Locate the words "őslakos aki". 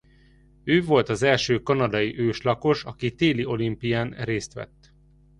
2.19-3.15